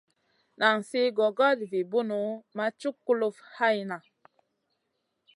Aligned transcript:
Nan 0.61 0.77
sli 0.87 1.01
gogoda 1.17 1.63
vi 1.73 1.81
bunu 1.91 2.19
ma 2.55 2.65
cuk 2.79 2.95
kulufn 3.05 3.47
hayna. 3.55 3.97